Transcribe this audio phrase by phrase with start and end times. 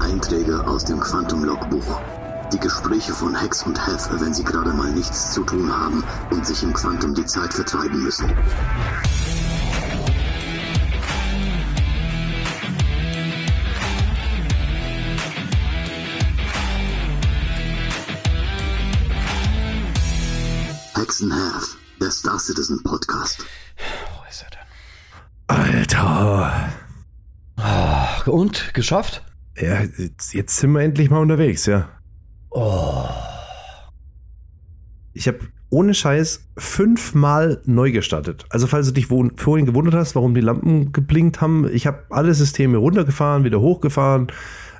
[0.00, 2.00] Einträge aus dem Quantum-Logbuch.
[2.52, 6.44] Die Gespräche von Hex und Hef, wenn sie gerade mal nichts zu tun haben und
[6.46, 8.28] sich im Quantum die Zeit vertreiben müssen.
[20.94, 23.44] Hex and Hef, der Star Citizen Podcast.
[23.78, 24.58] Wo ist er denn?
[25.48, 26.70] Alter.
[27.56, 28.72] Ach, und?
[28.74, 29.24] Geschafft?
[29.60, 31.88] Ja, jetzt, jetzt sind wir endlich mal unterwegs, ja.
[32.50, 33.04] Oh.
[35.12, 35.40] Ich habe
[35.70, 38.46] ohne Scheiß fünfmal neu gestartet.
[38.50, 42.32] Also falls du dich vorhin gewundert hast, warum die Lampen geblinkt haben, ich habe alle
[42.34, 44.28] Systeme runtergefahren, wieder hochgefahren.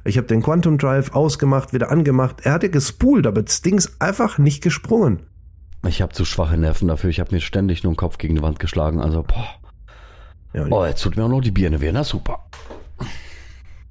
[0.04, 2.42] Ich habe den Quantum Drive ausgemacht, wieder angemacht.
[2.44, 5.22] Er hatte gespult, aber das Ding ist einfach nicht gesprungen.
[5.86, 7.10] Ich habe zu schwache Nerven dafür.
[7.10, 9.00] Ich habe mir ständig nur den Kopf gegen die Wand geschlagen.
[9.00, 9.48] Also, boah.
[10.58, 11.90] Ja, Oh, jetzt tut mir auch noch die Birne weh.
[11.92, 12.44] Na super.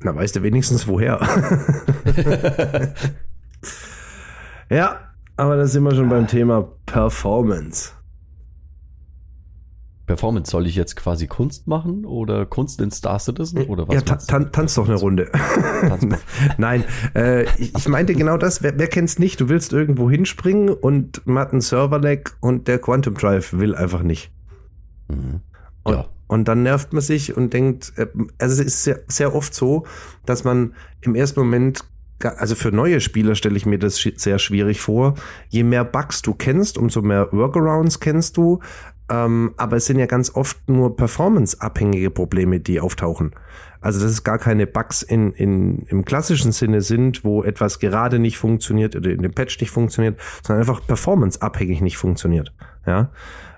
[0.01, 1.19] Na, weißt du wenigstens woher.
[4.69, 4.99] ja,
[5.35, 7.91] aber da sind wir schon beim Thema Performance.
[10.05, 13.95] Performance, soll ich jetzt quasi Kunst machen oder Kunst in Star Citizen oder was?
[13.95, 15.29] ja, ta tan tanz doch eine Runde.
[16.57, 18.63] Nein, äh, ich, ich meinte genau das.
[18.63, 19.41] Wer, wer kennt's nicht?
[19.41, 24.01] Du willst irgendwo hinspringen und man hat einen Server-Lag und der Quantum Drive will einfach
[24.01, 24.31] nicht.
[25.09, 25.41] Mhm.
[25.83, 26.05] Und, Ja.
[26.27, 29.85] Und dann nervt man sich und denkt, äh, also es ist sehr, sehr oft so,
[30.25, 31.83] dass man im ersten Moment,
[32.19, 35.15] also für neue Spieler stelle ich mir das sehr schwierig vor.
[35.49, 38.59] Je mehr Bugs du kennst, umso mehr Workarounds kennst du.
[39.09, 43.31] Ähm, aber es sind ja ganz oft nur performanceabhängige Probleme, die auftauchen.
[43.79, 48.19] Also dass es gar keine Bugs in, in, im klassischen Sinne sind, wo etwas gerade
[48.19, 52.51] nicht funktioniert oder in dem Patch nicht funktioniert, sondern einfach performanceabhängig nicht funktioniert.
[52.87, 53.11] Ja.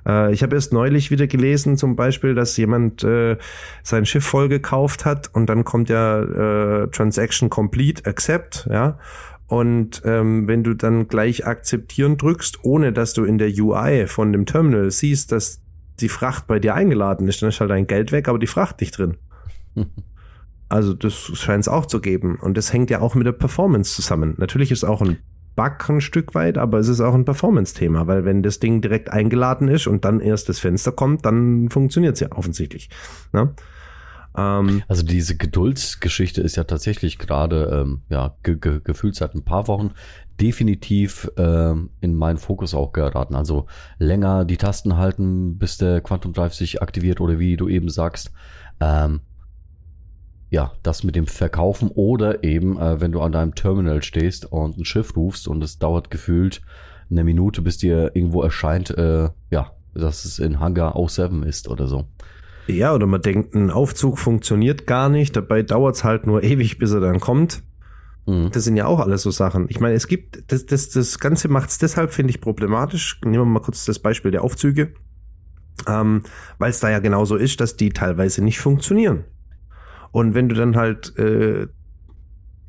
[0.05, 3.38] Äh, ich habe erst neulich wieder gelesen, zum Beispiel, dass jemand äh,
[3.83, 8.97] sein Schiff voll gekauft hat und dann kommt ja äh, Transaction Complete Accept, ja.
[9.47, 14.31] Und ähm, wenn du dann gleich akzeptieren drückst, ohne dass du in der UI von
[14.31, 15.59] dem Terminal siehst, dass
[16.00, 18.79] die Fracht bei dir eingeladen ist, dann ist halt dein Geld weg, aber die Fracht
[18.81, 19.18] nicht drin.
[20.72, 22.38] Also das scheint es auch zu geben.
[22.39, 24.35] Und das hängt ja auch mit der Performance zusammen.
[24.38, 25.18] Natürlich ist auch ein
[25.56, 29.12] Bug ein Stück weit, aber es ist auch ein Performance-Thema, weil wenn das Ding direkt
[29.12, 32.90] eingeladen ist und dann erst das Fenster kommt, dann funktioniert es ja offensichtlich.
[33.34, 33.54] Ne?
[34.38, 39.44] Ähm, Also diese Geduldsgeschichte ist ja tatsächlich gerade, ähm, ja, ge ge gefühlt seit ein
[39.44, 39.92] paar Wochen
[40.40, 43.36] definitiv ähm, in meinen Fokus auch geraten.
[43.36, 43.66] Also
[43.98, 48.31] länger die Tasten halten, bis der Quantum Drive sich aktiviert oder wie du eben sagst,
[48.80, 49.20] ähm,
[50.50, 54.78] ja, das mit dem Verkaufen oder eben, äh, wenn du an deinem Terminal stehst und
[54.78, 56.62] ein Schiff rufst und es dauert gefühlt
[57.12, 61.88] eine Minute, bis dir irgendwo erscheint, äh, ja, dass es in Hangar 07 ist oder
[61.88, 62.06] so.
[62.68, 66.78] ja, oder man denkt, ein Aufzug funktioniert gar nicht, dabei dauert es halt nur ewig,
[66.78, 67.64] bis er dann kommt.
[68.26, 68.52] Mhm.
[68.52, 69.66] Das sind ja auch alles so Sachen.
[69.70, 73.20] Ich meine, es gibt, das, das, das Ganze macht es deshalb, finde ich, problematisch.
[73.24, 74.94] Nehmen wir mal kurz das Beispiel der Aufzüge.
[75.88, 76.24] Ähm,
[76.58, 79.24] Weil es da ja genauso ist, dass die teilweise nicht funktionieren.
[80.12, 81.68] Und wenn du dann halt äh,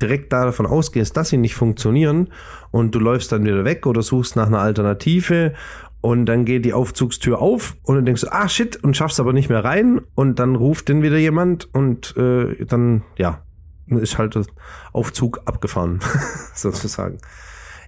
[0.01, 2.29] direkt davon ausgehst, dass sie nicht funktionieren
[2.71, 5.53] und du läufst dann wieder weg oder suchst nach einer Alternative
[6.01, 9.33] und dann geht die Aufzugstür auf und dann denkst du, ah shit, und schaffst aber
[9.33, 13.43] nicht mehr rein und dann ruft dann wieder jemand und äh, dann, ja,
[13.87, 14.45] ist halt der
[14.93, 15.99] Aufzug abgefahren,
[16.55, 17.19] sozusagen.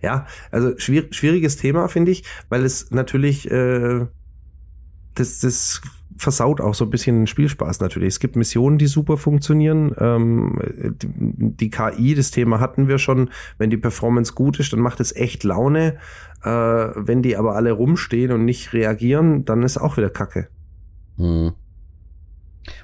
[0.01, 4.05] Ja, also schwier schwieriges Thema, finde ich, weil es natürlich äh,
[5.15, 5.81] das, das
[6.17, 8.09] versaut auch so ein bisschen den Spielspaß natürlich.
[8.09, 9.95] Es gibt Missionen, die super funktionieren.
[9.97, 10.59] Ähm,
[11.01, 13.29] die, die KI, das Thema hatten wir schon.
[13.57, 15.97] Wenn die Performance gut ist, dann macht es echt Laune.
[16.43, 20.47] Äh, wenn die aber alle rumstehen und nicht reagieren, dann ist auch wieder Kacke.
[21.17, 21.53] Mhm.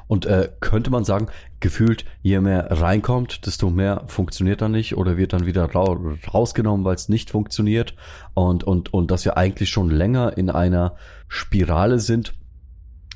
[0.08, 1.28] Und äh, könnte man sagen,
[1.60, 5.98] gefühlt, je mehr reinkommt, desto mehr funktioniert dann nicht oder wird dann wieder ra
[6.34, 7.96] rausgenommen, weil es nicht funktioniert.
[8.34, 10.96] Und, und, und dass wir eigentlich schon länger in einer
[11.28, 12.34] Spirale sind,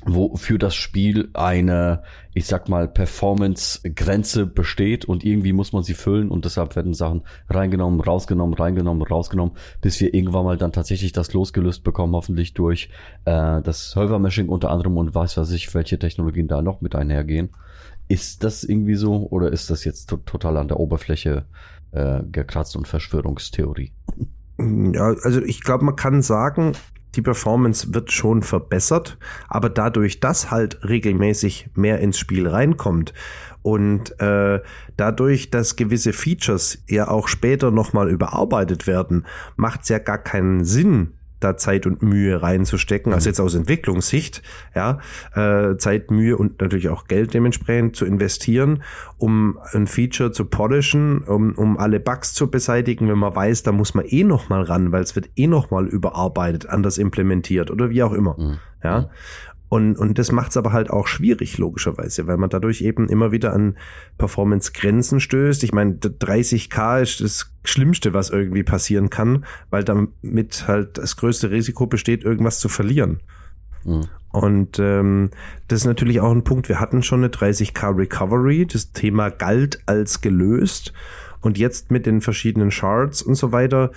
[0.06, 2.02] wo für das Spiel eine,
[2.34, 7.22] ich sag mal, Performance-Grenze besteht und irgendwie muss man sie füllen und deshalb werden Sachen
[7.48, 12.90] reingenommen, rausgenommen, reingenommen, rausgenommen, bis wir irgendwann mal dann tatsächlich das losgelöst bekommen, hoffentlich durch
[13.24, 17.50] äh, das Server-Meshing unter anderem und weiß was ich, welche Technologien da noch mit einhergehen.
[18.06, 21.46] Ist das irgendwie so oder ist das jetzt to total an der Oberfläche
[21.92, 23.92] äh, gekratzt und Verschwörungstheorie?
[24.58, 26.72] Ja, also ich glaube, man kann sagen,
[27.14, 29.18] die Performance wird schon verbessert,
[29.48, 33.14] aber dadurch, dass halt regelmäßig mehr ins Spiel reinkommt
[33.62, 34.60] und äh,
[34.96, 39.24] dadurch, dass gewisse Features ja auch später nochmal überarbeitet werden,
[39.56, 41.14] macht es ja gar keinen Sinn,
[41.44, 44.42] da Zeit und Mühe reinzustecken, also jetzt aus Entwicklungssicht,
[44.74, 44.98] ja,
[45.34, 48.82] äh, Zeit, Mühe und natürlich auch Geld dementsprechend zu investieren,
[49.18, 53.72] um ein Feature zu polishen, um, um alle Bugs zu beseitigen, wenn man weiß, da
[53.72, 57.70] muss man eh noch mal ran, weil es wird eh noch mal überarbeitet, anders implementiert
[57.70, 58.58] oder wie auch immer, mhm.
[58.82, 59.10] ja.
[59.74, 63.32] Und, und das macht es aber halt auch schwierig, logischerweise, weil man dadurch eben immer
[63.32, 63.76] wieder an
[64.18, 65.64] Performance-Grenzen stößt.
[65.64, 71.50] Ich meine, 30k ist das Schlimmste, was irgendwie passieren kann, weil damit halt das größte
[71.50, 73.18] Risiko besteht, irgendwas zu verlieren.
[73.82, 74.02] Mhm.
[74.30, 75.30] Und ähm,
[75.66, 76.68] das ist natürlich auch ein Punkt.
[76.68, 78.66] Wir hatten schon eine 30k Recovery.
[78.66, 80.92] Das Thema galt als gelöst.
[81.40, 83.90] Und jetzt mit den verschiedenen Shards und so weiter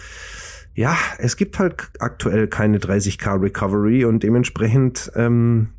[0.78, 5.70] ja, es gibt halt aktuell keine 30k Recovery und dementsprechend ähm,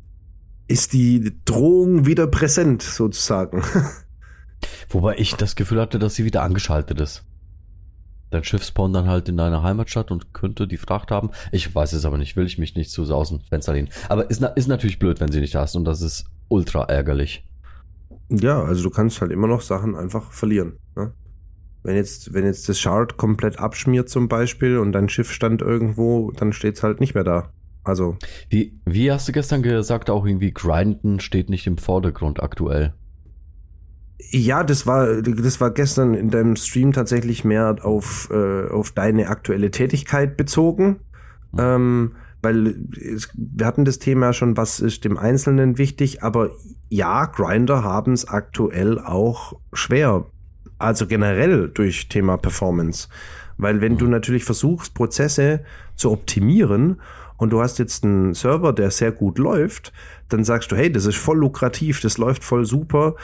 [0.67, 3.63] ist die Drohung wieder präsent sozusagen.
[4.89, 7.23] Wobei ich das Gefühl hatte, dass sie wieder angeschaltet ist.
[8.29, 11.29] Dein Schiff spawnt dann halt in deiner Heimatstadt und könnte die Fracht haben.
[11.53, 13.89] Ich weiß es aber nicht, will ich mich nicht zu aus dem Fenster lehnen.
[14.09, 17.45] Aber ist, ist natürlich blöd, wenn sie nicht da ist und das ist ultra ärgerlich.
[18.27, 20.73] Ja, also du kannst halt immer noch Sachen einfach verlieren.
[20.97, 21.13] Ne?
[21.83, 26.31] Wenn jetzt, wenn jetzt das Shard komplett abschmiert zum Beispiel und dein Schiff stand irgendwo,
[26.31, 27.51] dann steht es halt nicht mehr da.
[27.83, 28.17] Also.
[28.49, 32.93] Wie, wie hast du gestern gesagt, auch irgendwie Grinden steht nicht im Vordergrund aktuell?
[34.31, 39.29] Ja, das war, das war gestern in deinem Stream tatsächlich mehr auf, äh, auf deine
[39.29, 40.99] aktuelle Tätigkeit bezogen.
[41.53, 41.59] Mhm.
[41.59, 42.11] Ähm,
[42.41, 46.51] weil es, wir hatten das Thema schon, was ist dem Einzelnen wichtig, aber
[46.89, 50.25] ja, Grinder haben es aktuell auch schwer
[50.79, 53.07] also generell durch Thema Performance.
[53.57, 54.11] Weil wenn du mhm.
[54.11, 55.61] natürlich versuchst, Prozesse
[55.95, 57.01] zu optimieren
[57.37, 59.93] und du hast jetzt einen Server, der sehr gut läuft,
[60.29, 63.15] dann sagst du, hey, das ist voll lukrativ, das läuft voll super,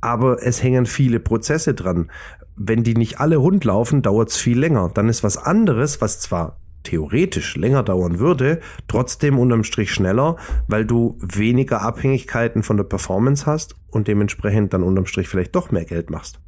[0.00, 2.10] aber es hängen viele Prozesse dran.
[2.56, 4.90] Wenn die nicht alle rund laufen, dauert es viel länger.
[4.92, 10.36] Dann ist was anderes, was zwar theoretisch länger dauern würde, trotzdem unterm Strich schneller,
[10.66, 15.70] weil du weniger Abhängigkeiten von der Performance hast und dementsprechend dann unterm Strich vielleicht doch
[15.70, 16.40] mehr Geld machst.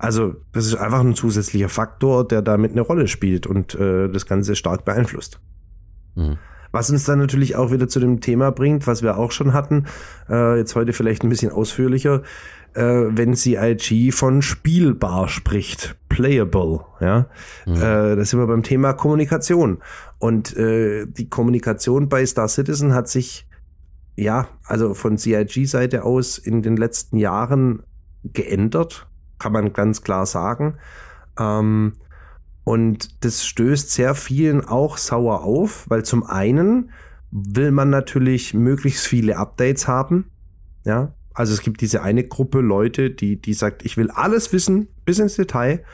[0.00, 4.24] Also das ist einfach ein zusätzlicher Faktor, der damit eine Rolle spielt und äh, das
[4.24, 5.40] Ganze stark beeinflusst.
[6.14, 6.38] Mhm.
[6.72, 9.84] Was uns dann natürlich auch wieder zu dem Thema bringt, was wir auch schon hatten,
[10.30, 12.22] äh, jetzt heute vielleicht ein bisschen ausführlicher,
[12.72, 17.26] äh, wenn CIG von spielbar spricht, playable, ja,
[17.66, 17.74] mhm.
[17.74, 19.82] äh, da sind wir beim Thema Kommunikation.
[20.18, 23.46] Und äh, die Kommunikation bei Star Citizen hat sich
[24.16, 27.82] ja, also von CIG-Seite aus in den letzten Jahren
[28.22, 29.09] geändert
[29.40, 30.76] kann man ganz klar sagen.
[31.38, 31.94] Ähm,
[32.62, 36.90] und das stößt sehr vielen auch sauer auf, weil zum einen
[37.32, 40.30] will man natürlich möglichst viele Updates haben.
[40.84, 44.88] Ja, also es gibt diese eine Gruppe Leute, die, die sagt, ich will alles wissen,
[45.04, 45.84] bis ins Detail.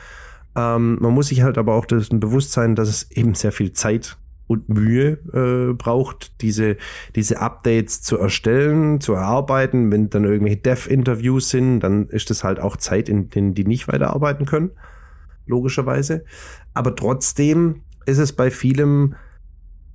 [0.55, 4.17] Ähm, man muss sich halt aber auch das Bewusstsein, dass es eben sehr viel Zeit
[4.47, 6.77] und Mühe äh, braucht, diese,
[7.15, 9.91] diese Updates zu erstellen, zu erarbeiten.
[9.91, 13.87] Wenn dann irgendwelche Dev-Interviews sind, dann ist das halt auch Zeit, in denen die nicht
[13.87, 14.71] weiterarbeiten können,
[15.45, 16.23] logischerweise.
[16.73, 19.15] Aber trotzdem ist es bei vielem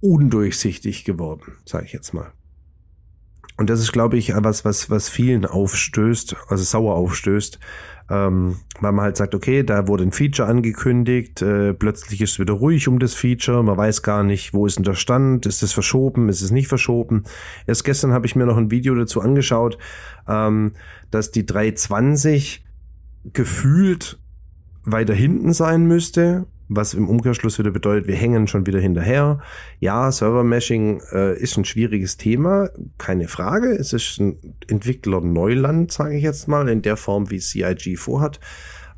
[0.01, 2.33] undurchsichtig geworden, sage ich jetzt mal.
[3.57, 7.59] Und das ist, glaube ich, was, was, was vielen aufstößt, also sauer aufstößt,
[8.11, 12.39] ähm, weil man halt sagt, okay, da wurde ein Feature angekündigt, äh, plötzlich ist es
[12.39, 15.63] wieder ruhig um das Feature, man weiß gar nicht, wo ist denn der Stand, ist
[15.63, 17.25] es verschoben, ist es nicht verschoben.
[17.67, 19.79] Erst gestern habe ich mir noch ein Video dazu angeschaut,
[20.29, 20.73] ähm,
[21.11, 22.65] dass die 320
[23.33, 24.19] gefühlt
[24.85, 29.41] weiter hinten sein müsste was im Umkehrschluss wieder bedeutet, wir hängen schon wieder hinterher.
[29.81, 33.71] Ja, Server-Meshing äh, ist ein schwieriges Thema, keine Frage.
[33.71, 34.39] Es ist ein
[34.69, 38.41] Entwickler-Neuland, sage ich jetzt mal, in der Form, wie CIG vorhat.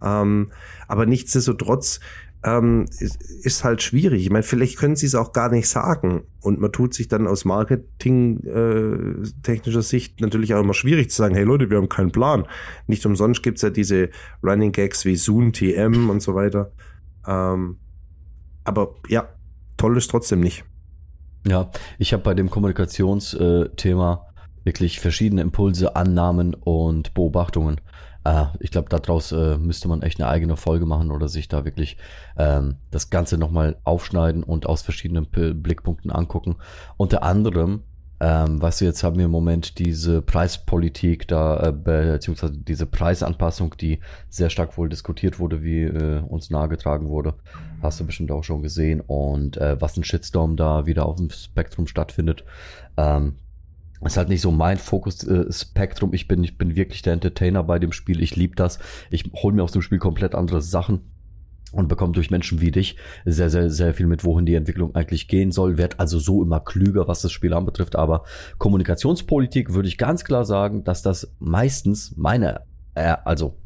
[0.03, 0.51] Ähm,
[0.89, 2.01] aber nichtsdestotrotz
[2.45, 4.23] ähm, ist, ist halt schwierig.
[4.23, 6.25] Ich meine, vielleicht können sie es auch gar nicht sagen.
[6.41, 11.35] Und man tut sich dann aus Marketing-technischer äh, Sicht natürlich auch immer schwierig zu sagen,
[11.35, 12.47] hey Leute, wir haben keinen Plan.
[12.87, 14.11] Nicht umsonst gibt's ja diese
[14.43, 16.71] Running Gags wie Zoom, TM und so weiter.
[17.27, 17.79] Ähm,
[18.65, 19.29] aber ja,
[19.77, 20.65] toll ist trotzdem nicht.
[21.47, 24.27] Ja, ich habe bei dem Kommunikationsthema
[24.65, 27.81] wirklich verschiedene Impulse, Annahmen und Beobachtungen.
[28.25, 31.65] Äh, ich glaube, daraus äh, müsste man echt eine eigene Folge machen oder sich da
[31.65, 31.99] wirklich
[32.39, 36.57] ähm, das Ganze nochmal aufschneiden und aus verschiedenen Blickpunkten angucken.
[36.97, 37.83] Unter anderem
[38.21, 43.77] ähm, weißt du, jetzt haben wir im Moment diese Preispolitik da, äh, beziehungsweise diese Preisanpassung,
[43.77, 47.35] die sehr stark wohl diskutiert wurde, wie äh, uns nahegetragen wurde.
[47.83, 49.01] Hast du bestimmt auch schon gesehen.
[49.01, 52.45] Und äh, was ein Shitstorm da wieder auf dem Spektrum stattfindet.
[52.97, 53.35] Ähm,
[54.05, 56.13] ist halt nicht so mein Fokus-Spektrum.
[56.13, 58.23] Äh, ich bin, ich bin wirklich der Entertainer bei dem Spiel.
[58.23, 58.79] Ich liebe das.
[59.11, 61.01] Ich hole mir aus dem Spiel komplett andere Sachen
[61.75, 65.29] und bekommt durch Menschen wie dich sehr, sehr, sehr viel mit, wohin die Entwicklung eigentlich
[65.29, 67.97] gehen soll, wird also so immer klüger, was das Spiel anbetrifft.
[67.97, 68.25] Aber
[68.59, 72.63] Kommunikationspolitik würde ich ganz klar sagen, dass das meistens meine,
[72.95, 73.57] äh, also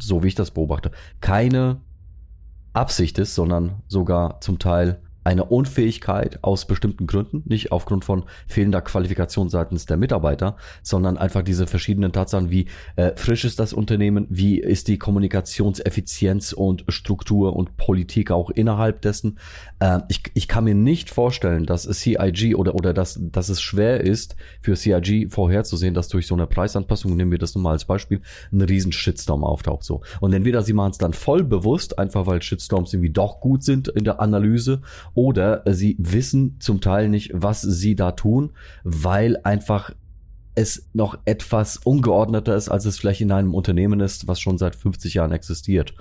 [0.00, 1.80] so wie ich das beobachte, keine
[2.72, 8.80] Absicht ist, sondern sogar zum Teil eine Unfähigkeit aus bestimmten Gründen, nicht aufgrund von fehlender
[8.80, 12.64] Qualifikation seitens der Mitarbeiter, sondern einfach diese verschiedenen Tatsachen, wie
[12.96, 19.02] äh, frisch ist das Unternehmen, wie ist die Kommunikationseffizienz und Struktur und Politik auch innerhalb
[19.02, 19.38] dessen.
[19.80, 24.00] Äh, ich, ich kann mir nicht vorstellen, dass CIG oder, oder dass, dass es schwer
[24.00, 27.84] ist, für CIG vorherzusehen, dass durch so eine Preisanpassung, nehmen wir das nun mal als
[27.84, 29.84] Beispiel, ein riesen Shitstorm auftaucht.
[29.84, 30.00] So.
[30.20, 33.88] Und entweder sie machen es dann voll bewusst, einfach weil Shitstorms irgendwie doch gut sind
[33.88, 34.80] in der Analyse
[35.18, 38.52] oder sie wissen zum Teil nicht, was sie da tun,
[38.84, 39.90] weil einfach
[40.54, 44.76] es noch etwas ungeordneter ist, als es vielleicht in einem Unternehmen ist, was schon seit
[44.76, 45.92] 50 Jahren existiert.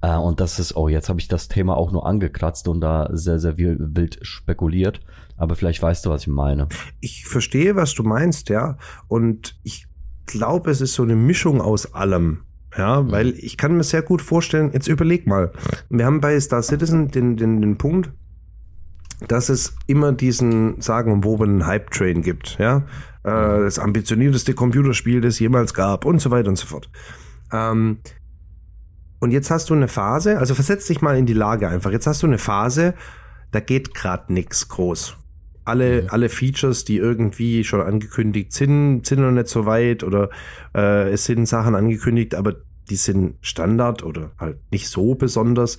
[0.00, 3.10] Äh, und das ist, oh, jetzt habe ich das Thema auch nur angekratzt und da
[3.12, 5.00] sehr, sehr wild spekuliert.
[5.36, 6.68] Aber vielleicht weißt du, was ich meine.
[7.00, 8.78] Ich verstehe, was du meinst, ja.
[9.06, 9.86] Und ich
[10.24, 12.44] glaube, es ist so eine Mischung aus allem.
[12.74, 15.52] Ja, weil ich kann mir sehr gut vorstellen, jetzt überleg mal.
[15.90, 18.12] Wir haben bei Star Citizen den, den, den Punkt,
[19.28, 22.84] dass es immer diesen sagenumwobenen Hype-Train gibt, ja.
[23.24, 26.90] Äh, das ambitionierteste Computerspiel, das jemals gab und so weiter und so fort.
[27.52, 27.98] Ähm,
[29.20, 31.92] und jetzt hast du eine Phase, also versetz dich mal in die Lage einfach.
[31.92, 32.94] Jetzt hast du eine Phase,
[33.52, 35.16] da geht gerade nix groß.
[35.64, 36.08] Alle, mhm.
[36.10, 40.30] alle Features, die irgendwie schon angekündigt sind, sind noch nicht so weit oder
[40.74, 42.56] äh, es sind Sachen angekündigt, aber
[42.90, 45.78] die sind Standard oder halt nicht so besonders.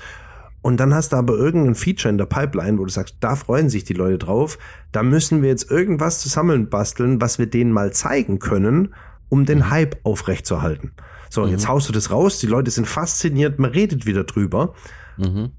[0.63, 3.70] Und dann hast du aber irgendein Feature in der Pipeline, wo du sagst, da freuen
[3.70, 4.58] sich die Leute drauf.
[4.93, 8.93] Da müssen wir jetzt irgendwas zusammenbasteln, was wir denen mal zeigen können,
[9.27, 9.70] um den mhm.
[9.70, 10.93] Hype aufrechtzuerhalten.
[11.29, 11.51] So, mhm.
[11.51, 14.74] jetzt haust du das raus, die Leute sind fasziniert, man redet wieder drüber.
[15.17, 15.51] Mhm.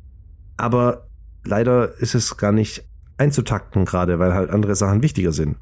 [0.56, 1.06] Aber
[1.44, 5.56] leider ist es gar nicht einzutakten gerade, weil halt andere Sachen wichtiger sind.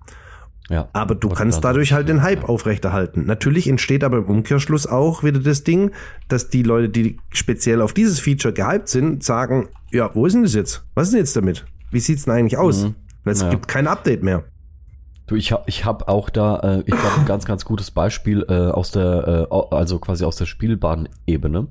[0.73, 3.27] Ja, aber du kannst dadurch halt den Hype aufrechterhalten.
[3.27, 5.91] Natürlich entsteht aber im Umkehrschluss auch wieder das Ding,
[6.29, 10.45] dass die Leute, die speziell auf dieses Feature gehypt sind, sagen, ja, wo ist denn
[10.45, 10.83] das jetzt?
[10.95, 11.67] Was ist denn jetzt damit?
[11.91, 12.85] Wie sieht's denn eigentlich aus?
[12.85, 12.95] Mhm.
[13.25, 13.51] Weil es ja.
[13.51, 14.45] gibt kein Update mehr.
[15.33, 18.45] Du, ich habe ich hab auch da, äh, ich glaube, ein ganz, ganz gutes Beispiel
[18.51, 21.69] äh, aus der, äh, also quasi aus der spielbaren Ebene.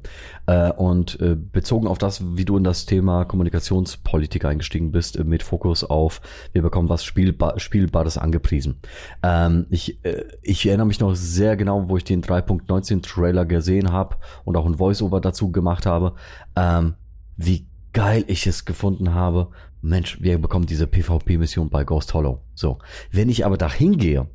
[0.48, 5.24] Äh, und äh, bezogen auf das, wie du in das Thema Kommunikationspolitik eingestiegen bist, äh,
[5.24, 6.22] mit Fokus auf,
[6.54, 8.80] wir bekommen was Spielbar Spielbares angepriesen.
[9.22, 13.92] Ähm, ich, äh, ich erinnere mich noch sehr genau, wo ich den 3.19 Trailer gesehen
[13.92, 16.14] habe und auch ein Voiceover dazu gemacht habe,
[16.56, 16.96] ähm,
[17.38, 19.50] wie geil ich es gefunden habe,
[19.82, 22.42] Mensch, wir bekommen diese PvP-Mission bei Ghost Hollow.
[22.54, 22.80] So.
[23.12, 24.28] Wenn ich aber da hingehe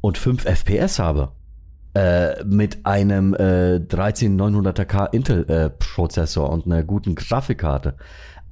[0.00, 1.32] und 5 FPS habe,
[1.94, 7.96] äh, mit einem äh, 13900K Intel-Prozessor äh, und einer guten Grafikkarte,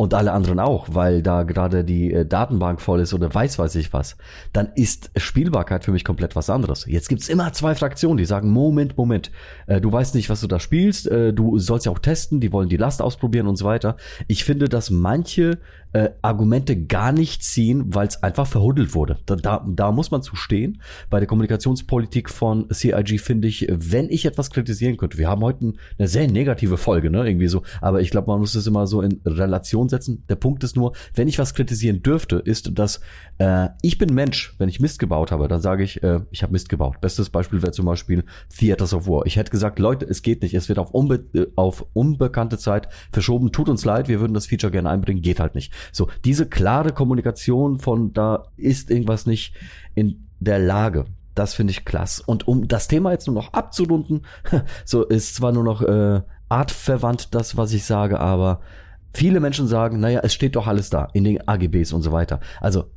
[0.02, 3.76] und alle anderen auch, weil da gerade die äh, Datenbank voll ist oder weiß weiß
[3.76, 4.16] ich was,
[4.52, 6.86] dann ist Spielbarkeit für mich komplett was anderes.
[6.86, 9.30] Jetzt gibt's immer zwei Fraktionen, die sagen, Moment, Moment,
[9.66, 12.52] äh, du weißt nicht, was du da spielst, äh, du sollst ja auch testen, die
[12.52, 13.96] wollen die Last ausprobieren und so weiter.
[14.26, 15.58] Ich finde, dass manche
[15.92, 19.18] äh, Argumente gar nicht ziehen, weil es einfach verhuddelt wurde.
[19.26, 20.80] Da, da, da muss man zu stehen.
[21.10, 25.74] Bei der Kommunikationspolitik von CIG finde ich, wenn ich etwas kritisieren könnte, wir haben heute
[25.98, 29.02] eine sehr negative Folge, ne, irgendwie so, aber ich glaube, man muss es immer so
[29.02, 30.24] in Relation setzen.
[30.28, 33.00] Der Punkt ist nur, wenn ich was kritisieren dürfte, ist, dass
[33.38, 36.52] äh, ich bin Mensch, wenn ich Mist gebaut habe, dann sage ich, äh, ich habe
[36.52, 37.00] Mist gebaut.
[37.00, 38.24] Bestes Beispiel wäre zum Beispiel
[38.56, 39.26] Theaters of War.
[39.26, 42.88] Ich hätte gesagt, Leute, es geht nicht, es wird auf, unbe äh, auf unbekannte Zeit
[43.12, 45.72] verschoben, tut uns leid, wir würden das Feature gerne einbringen, geht halt nicht.
[45.90, 49.54] So, diese klare Kommunikation von da ist irgendwas nicht
[49.94, 51.06] in der Lage.
[51.34, 52.22] Das finde ich klasse.
[52.26, 54.26] Und um das Thema jetzt nur noch abzurunden,
[54.84, 58.60] so ist zwar nur noch äh, artverwandt das, was ich sage, aber
[59.14, 62.40] viele Menschen sagen, naja, es steht doch alles da in den AGBs und so weiter.
[62.60, 62.90] Also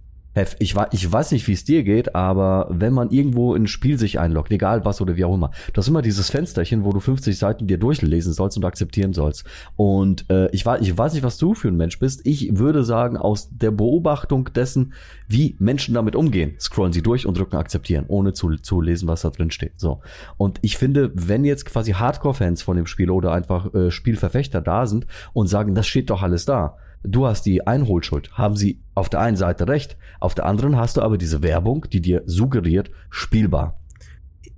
[0.59, 3.97] ich, ich weiß nicht, wie es dir geht, aber wenn man irgendwo in ein Spiel
[3.97, 6.99] sich einloggt, egal was oder wie auch immer, das ist immer dieses Fensterchen, wo du
[6.99, 9.45] 50 Seiten dir durchlesen sollst und akzeptieren sollst.
[9.75, 12.21] Und äh, ich, weiß, ich weiß nicht, was du für ein Mensch bist.
[12.25, 14.93] Ich würde sagen, aus der Beobachtung dessen,
[15.27, 19.21] wie Menschen damit umgehen, scrollen sie durch und drücken akzeptieren, ohne zu, zu lesen, was
[19.21, 19.79] da drin steht.
[19.79, 20.01] So.
[20.37, 24.85] Und ich finde, wenn jetzt quasi Hardcore-Fans von dem Spiel oder einfach äh, Spielverfechter da
[24.85, 26.77] sind und sagen, das steht doch alles da,
[27.07, 30.97] du hast die Einholschuld, haben sie auf der einen Seite recht, auf der anderen hast
[30.97, 33.79] du aber diese Werbung, die dir suggeriert, spielbar.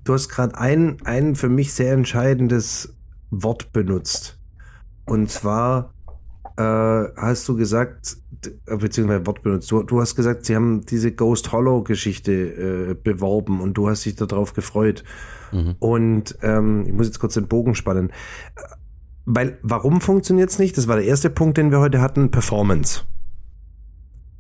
[0.04, 2.96] Du hast gerade ein, ein für mich sehr entscheidendes
[3.30, 4.40] Wort benutzt.
[5.06, 5.94] Und zwar
[6.58, 8.18] äh, hast du gesagt,
[8.66, 13.62] beziehungsweise Wort benutzt, du, du hast gesagt, sie haben diese Ghost Hollow Geschichte äh, beworben
[13.62, 15.04] und du hast dich darauf gefreut.
[15.52, 15.76] Mhm.
[15.80, 18.12] Und ähm, ich muss jetzt kurz den Bogen spannen
[19.30, 20.78] Weil, warum funktioniert es nicht?
[20.78, 23.02] Das war der erste Punkt, den wir heute hatten, Performance.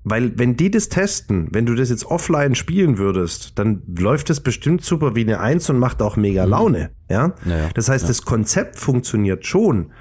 [0.05, 4.39] Weil wenn die das testen, wenn du das jetzt offline spielen würdest, dann läuft das
[4.39, 6.51] bestimmt super wie eine Eins und macht auch mega Mhm.
[6.51, 6.89] Laune.
[7.09, 7.35] Ja?
[7.43, 8.07] Naja, das heißt, ja.
[8.07, 9.91] das Konzept funktioniert schon,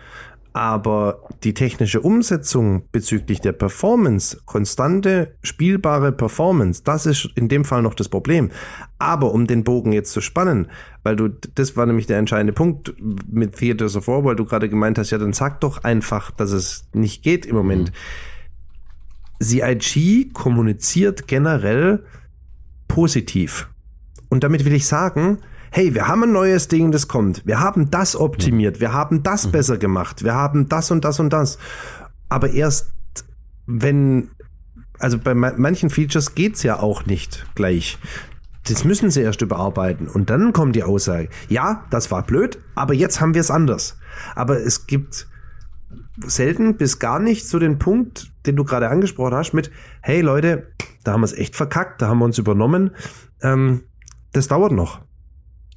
[0.56, 7.82] aber die technische Umsetzung bezüglich der Performance, konstante, spielbare Performance, das ist in dem Fall
[7.82, 8.50] noch das Problem.
[8.98, 10.68] Aber um den Bogen jetzt zu spannen,
[11.02, 12.94] weil du, das war nämlich der entscheidende Punkt
[13.30, 16.52] mit Theaters of War, weil du gerade gemeint hast, ja, dann sag doch einfach, dass
[16.52, 17.92] es nicht geht im Moment.
[19.42, 22.02] CIG kommuniziert generell
[22.88, 23.68] positiv.
[24.30, 25.40] Und damit will ich sagen,
[25.76, 27.44] hey, wir haben ein neues Ding, das kommt.
[27.44, 28.80] Wir haben das optimiert.
[28.80, 30.24] Wir haben das besser gemacht.
[30.24, 31.58] Wir haben das und das und das.
[32.30, 32.94] Aber erst
[33.66, 34.30] wenn,
[34.98, 37.98] also bei ma- manchen Features geht's ja auch nicht gleich.
[38.66, 40.08] Das müssen sie erst überarbeiten.
[40.08, 43.98] Und dann kommt die Aussage, ja, das war blöd, aber jetzt haben wir es anders.
[44.34, 45.28] Aber es gibt
[46.24, 50.68] selten bis gar nicht so den Punkt, den du gerade angesprochen hast, mit, hey Leute,
[51.04, 52.92] da haben wir es echt verkackt, da haben wir uns übernommen.
[53.42, 53.82] Ähm,
[54.32, 55.04] das dauert noch.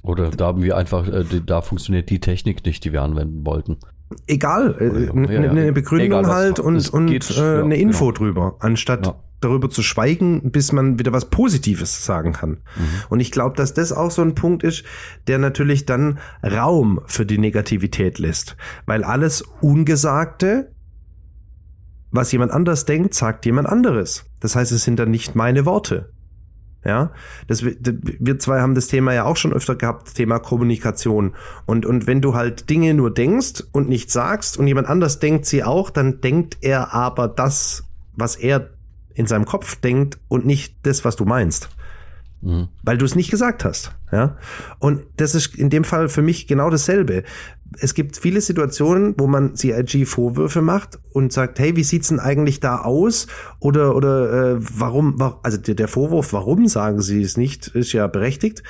[0.02, 3.78] Oder da haben wir einfach, äh, da funktioniert die Technik nicht, die wir anwenden wollten.
[4.26, 5.50] Egal, äh, Ja, eine ja, ja.
[5.50, 8.16] eine Begründung Egal, halt und, und geht, äh, ja, eine Info genau.
[8.16, 12.50] drüber, anstatt darüber zu schweigen, bis man wieder was Positives sagen kann.
[12.50, 13.02] Mhm.
[13.08, 14.84] Und ich glaube, dass das auch so ein Punkt ist,
[15.26, 18.56] der natürlich dann Raum für die Negativität lässt.
[18.86, 20.72] Weil alles Ungesagte,
[22.10, 24.26] was jemand anders denkt, sagt jemand anderes.
[24.40, 26.10] Das heißt, es sind dann nicht meine Worte.
[26.84, 27.10] Ja,
[27.46, 31.34] das, wir zwei haben das Thema ja auch schon öfter gehabt, Thema Kommunikation.
[31.66, 35.44] Und, und wenn du halt Dinge nur denkst und nicht sagst und jemand anders denkt
[35.44, 37.84] sie auch, dann denkt er aber das,
[38.16, 38.70] was er
[39.12, 41.68] in seinem Kopf denkt und nicht das, was du meinst
[42.42, 42.68] Mhm.
[42.82, 43.94] weil du es nicht gesagt hast.
[44.10, 44.38] Ja?
[44.78, 47.24] Und das ist in dem Fall für mich genau dasselbe.
[47.78, 52.18] Es gibt viele Situationen, wo man CIG Vorwürfe macht und sagt, hey, wie sieht's denn
[52.18, 53.28] eigentlich da aus?
[53.60, 55.18] Oder oder äh, warum?
[55.20, 58.62] wa- Also der, Vorwurf, warum sagen Sie es nicht, ist ja berechtigt.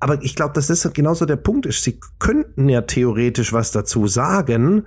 [0.00, 1.82] Aber ich glaube, dass das genauso der Punkt ist.
[1.82, 4.84] Sie könnten ja theoretisch was dazu sagen,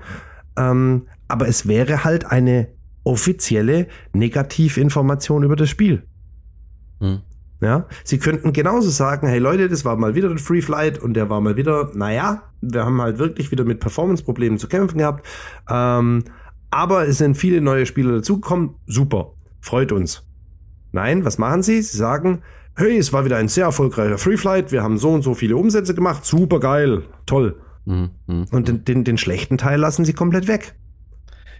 [0.55, 2.67] ähm, aber es wäre halt eine
[3.03, 6.03] offizielle Negativinformation über das Spiel.
[6.99, 7.21] Mhm.
[7.59, 11.15] Ja, sie könnten genauso sagen, hey Leute, das war mal wieder ein Free Flight und
[11.15, 15.25] der war mal wieder, naja, wir haben halt wirklich wieder mit Performance-Problemen zu kämpfen gehabt.
[15.67, 16.23] Ähm,
[16.69, 18.75] aber es sind viele neue Spieler dazugekommen.
[18.85, 20.23] Super, freut uns.
[20.91, 21.81] Nein, was machen sie?
[21.81, 22.43] Sie sagen,
[22.75, 25.57] hey, es war wieder ein sehr erfolgreicher Free Flight, wir haben so und so viele
[25.57, 27.59] Umsätze gemacht, super geil, toll.
[27.85, 28.11] Mhm.
[28.27, 28.45] Mhm.
[28.51, 30.75] Und den, den, den schlechten Teil lassen sie komplett weg.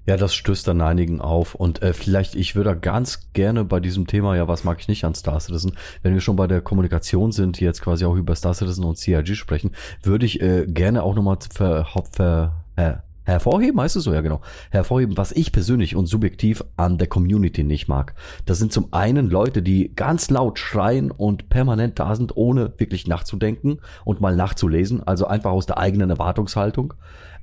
[0.07, 1.53] Ja, das stößt dann einigen auf.
[1.53, 5.03] Und äh, vielleicht, ich würde ganz gerne bei diesem Thema, ja, was mag ich nicht
[5.03, 8.33] an Star Citizen, wenn wir schon bei der Kommunikation sind, die jetzt quasi auch über
[8.33, 13.81] Star Citizen und CIG sprechen, würde ich äh, gerne auch nochmal ver, ver, her, hervorheben,
[13.81, 14.39] heißt es so, ja genau,
[14.71, 18.15] hervorheben, was ich persönlich und subjektiv an der Community nicht mag.
[18.45, 23.07] Das sind zum einen Leute, die ganz laut schreien und permanent da sind, ohne wirklich
[23.07, 26.93] nachzudenken und mal nachzulesen, also einfach aus der eigenen Erwartungshaltung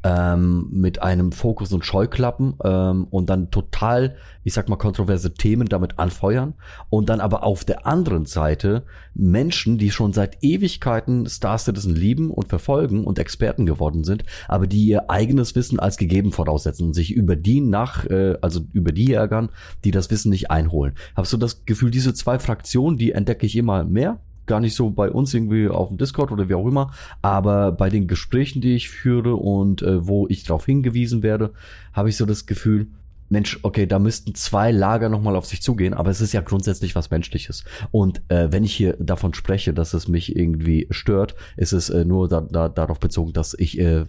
[0.04, 5.66] ähm, mit einem Fokus und Scheuklappen ähm, und dann total, ich sag mal, kontroverse Themen
[5.66, 6.52] damit anfeuern
[6.90, 8.82] und dann aber auf der anderen Seite
[9.14, 14.66] Menschen, die schon seit Ewigkeiten Star Citizen lieben und verfolgen und Experten geworden sind, aber
[14.66, 18.92] die ihr eigenes Wissen als gegeben voraussetzen und sich über die nach, äh, also über
[18.92, 19.48] die ärgern,
[19.84, 20.94] die das Wissen nicht einholen.
[21.16, 24.20] Hast du das Gefühl, diese zwei Fraktionen, die entdecke ich immer mehr?
[24.46, 27.88] Gar nicht so bei uns irgendwie auf dem Discord oder wie auch immer, aber bei
[27.88, 31.52] den Gesprächen, die ich führe und äh, wo ich darauf hingewiesen werde,
[31.92, 32.88] habe ich so das Gefühl,
[33.34, 36.94] Mensch, okay, da müssten zwei Lager nochmal auf sich zugehen, aber es ist ja grundsätzlich
[36.94, 37.64] was Menschliches.
[37.90, 42.04] Und äh, wenn ich hier davon spreche, dass es mich irgendwie stört, ist es äh,
[42.04, 44.04] nur da, da, darauf bezogen, dass ich äh,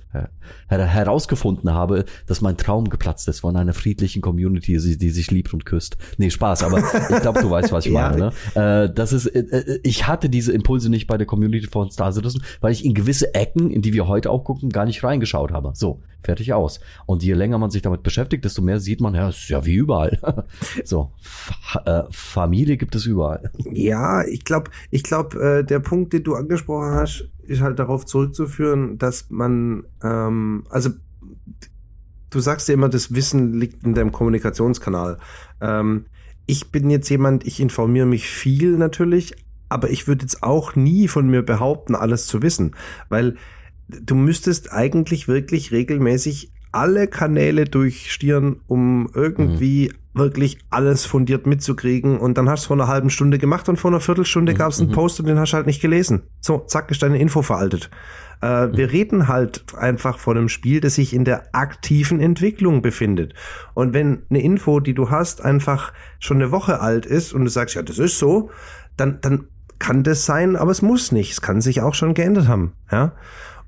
[0.69, 5.31] her herausgefunden habe, dass mein Traum geplatzt ist von einer friedlichen Community, die, die sich
[5.31, 5.97] liebt und küsst.
[6.17, 8.09] Nee, Spaß, aber ich glaube, du weißt, was ich Ja.
[8.09, 8.33] meine.
[8.55, 8.83] Ne?
[8.85, 12.11] Äh, das ist, äh, äh, ich hatte diese Impulse nicht bei der Community von Star
[12.11, 15.51] Citizen, weil ich in gewisse Ecken, in die wir heute auch gucken, gar nicht reingeschaut
[15.51, 15.71] habe.
[15.73, 16.79] So, fertig aus.
[17.05, 19.75] Und je länger man sich damit beschäftigt, desto mehr sieht man, ja, ist ja wie
[19.75, 20.19] überall.
[20.83, 23.51] so, Fa äh, Familie gibt es überall.
[23.71, 28.05] Ja, ich glaube, ich glaube, äh, der Punkt, den du angesprochen hast, ist halt darauf
[28.05, 30.89] zurückzuführen, dass man, ähm, also
[32.29, 35.17] du sagst ja immer, das Wissen liegt in deinem Kommunikationskanal.
[35.61, 36.05] Ähm,
[36.47, 39.35] ich bin jetzt jemand, ich informiere mich viel natürlich,
[39.69, 42.75] aber ich würde jetzt auch nie von mir behaupten, alles zu wissen,
[43.09, 43.35] weil
[43.87, 52.17] du müsstest eigentlich wirklich regelmäßig alle Kanäle durchstieren, um irgendwie wirklich alles fundiert mitzukriegen.
[52.17, 54.57] Und dann hast du es vor einer halben Stunde gemacht und vor einer Viertelstunde Mhm,
[54.57, 54.93] gab es einen mhm.
[54.93, 56.23] Post und den hast du halt nicht gelesen.
[56.41, 57.89] So, zack, ist deine Info veraltet.
[58.41, 63.33] Äh, wir reden halt einfach von einem Spiel, das sich in der aktiven Entwicklung befindet.
[63.73, 67.49] Und wenn eine Info, die du hast, einfach schon eine Woche alt ist und du
[67.49, 68.49] sagst, ja, das ist so,
[68.97, 69.47] dann, dann
[69.79, 71.31] kann das sein, aber es muss nicht.
[71.31, 72.73] Es kann sich auch schon geändert haben.
[72.91, 73.13] Ja.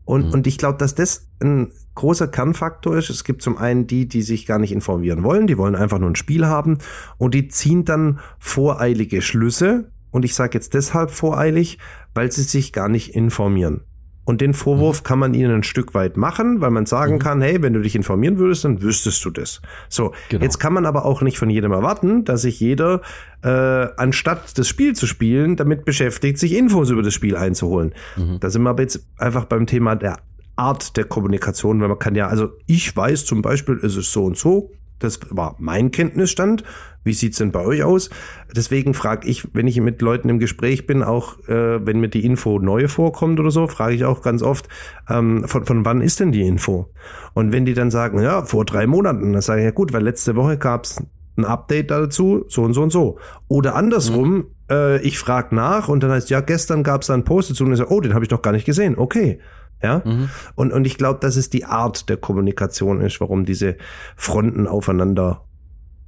[0.07, 0.33] Und, mhm.
[0.35, 3.09] und ich glaube, dass das ein großer Kernfaktor ist.
[3.09, 6.09] Es gibt zum einen die, die sich gar nicht informieren wollen, die wollen einfach nur
[6.09, 6.77] ein Spiel haben
[7.17, 9.91] und die ziehen dann voreilige Schlüsse.
[10.09, 11.77] Und ich sage jetzt deshalb voreilig,
[12.13, 13.81] weil sie sich gar nicht informieren.
[14.27, 15.03] Und den Vorwurf mhm.
[15.05, 17.19] kann man ihnen ein Stück weit machen, weil man sagen mhm.
[17.19, 19.61] kann, hey, wenn du dich informieren würdest, dann wüsstest du das.
[19.87, 20.43] So, genau.
[20.43, 22.99] jetzt kann man aber auch nicht von jedem erwarten, dass sich jeder,
[23.41, 23.47] äh,
[23.95, 27.93] anstatt das Spiel zu spielen, damit beschäftigt, sich Infos über das Spiel einzuholen.
[28.17, 28.41] Mhm.
[28.41, 30.17] Da sind wir aber jetzt einfach beim Thema der
[30.57, 34.25] Art der Kommunikation, weil man kann ja, also ich weiß zum Beispiel, es ist so
[34.25, 36.63] und so, das war mein Kenntnisstand.
[37.03, 38.09] Wie sieht's denn bei euch aus?
[38.53, 42.25] Deswegen frage ich, wenn ich mit Leuten im Gespräch bin, auch äh, wenn mir die
[42.25, 44.67] Info neu vorkommt oder so, frage ich auch ganz oft,
[45.09, 46.91] ähm, von, von wann ist denn die Info?
[47.33, 50.03] Und wenn die dann sagen, ja, vor drei Monaten, dann sage ich, ja gut, weil
[50.03, 51.01] letzte Woche gab's
[51.37, 53.19] ein Update dazu, so und so und so.
[53.47, 54.45] Oder andersrum, mhm.
[54.69, 57.71] äh, ich frage nach und dann heißt, ja, gestern gab's da einen Post dazu und
[57.71, 58.97] ich sage, oh, den habe ich noch gar nicht gesehen.
[58.97, 59.39] Okay.
[59.81, 60.01] Ja.
[60.03, 60.29] Mhm.
[60.55, 63.77] Und, und ich glaube, dass es die Art der Kommunikation ist, warum diese
[64.15, 65.43] Fronten aufeinander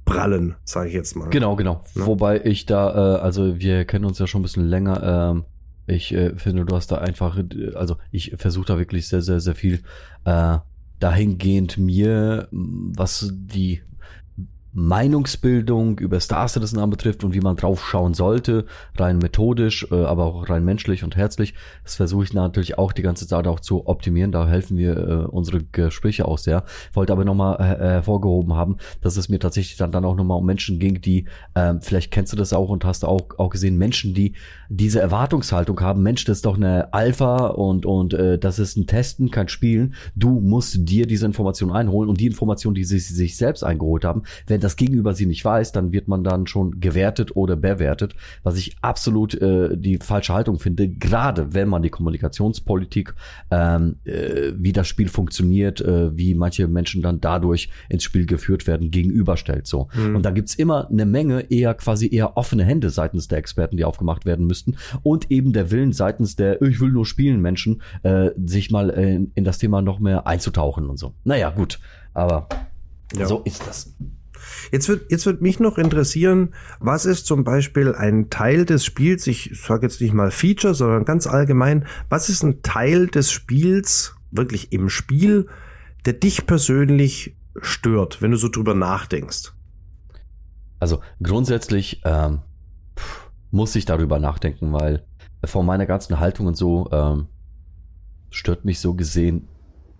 [0.04, 1.30] prallen, sage ich jetzt mal.
[1.30, 1.84] Genau, genau.
[1.94, 2.06] Ja?
[2.06, 5.02] Wobei ich da, äh, also wir kennen uns ja schon ein bisschen länger.
[5.32, 5.44] Ähm,
[5.86, 7.38] ich äh, finde, du hast da einfach,
[7.74, 9.80] also ich versuche da wirklich sehr, sehr, sehr viel
[10.24, 10.58] äh,
[10.98, 13.82] dahingehend mir, was die
[14.72, 20.24] Meinungsbildung über Star Citizen anbetrifft und wie man drauf schauen sollte, rein methodisch, äh, aber
[20.24, 21.54] auch rein menschlich und herzlich.
[21.82, 24.32] Das versuche ich natürlich auch die ganze Zeit auch zu optimieren.
[24.32, 26.64] Da helfen wir äh, unsere Gespräche auch sehr.
[26.92, 30.46] Wollte aber nochmal äh, hervorgehoben haben, dass es mir tatsächlich dann, dann auch nochmal um
[30.46, 34.14] Menschen ging, die, äh, vielleicht kennst du das auch und hast auch, auch gesehen, Menschen,
[34.14, 34.34] die
[34.68, 38.86] diese Erwartungshaltung haben, Mensch, das ist doch eine Alpha und, und äh, das ist ein
[38.86, 39.94] Testen, kein Spielen.
[40.14, 44.22] Du musst dir diese Information einholen und die Information, die sie sich selbst eingeholt haben,
[44.46, 48.14] wenn wenn das Gegenüber sie nicht weiß, dann wird man dann schon gewertet oder bewertet,
[48.42, 53.14] was ich absolut äh, die falsche Haltung finde, gerade wenn man die Kommunikationspolitik,
[53.50, 58.66] ähm, äh, wie das Spiel funktioniert, äh, wie manche Menschen dann dadurch ins Spiel geführt
[58.66, 59.88] werden, gegenüberstellt so.
[59.94, 60.16] Mhm.
[60.16, 63.86] Und da gibt's immer eine Menge eher quasi eher offene Hände seitens der Experten, die
[63.86, 68.30] aufgemacht werden müssten und eben der Willen seitens der ich will nur spielen Menschen, äh,
[68.44, 71.14] sich mal in, in das Thema noch mehr einzutauchen und so.
[71.24, 71.80] Naja, gut,
[72.12, 72.46] aber
[73.16, 73.26] ja.
[73.26, 73.94] so ist das.
[74.72, 79.26] Jetzt wird, jetzt wird mich noch interessieren, was ist zum Beispiel ein Teil des Spiels,
[79.26, 84.14] ich sage jetzt nicht mal Feature, sondern ganz allgemein, was ist ein Teil des Spiels,
[84.30, 85.48] wirklich im Spiel,
[86.04, 89.52] der dich persönlich stört, wenn du so drüber nachdenkst?
[90.78, 92.40] Also grundsätzlich ähm,
[93.50, 95.04] muss ich darüber nachdenken, weil
[95.44, 97.26] von meiner ganzen Haltung und so ähm,
[98.30, 99.48] stört mich so gesehen